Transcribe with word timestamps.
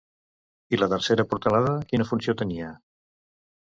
I 0.77 0.79
la 0.79 0.87
tercera 0.95 1.27
portalada 1.35 1.77
quina 1.93 2.11
funció 2.11 2.39
tenia? 2.43 2.77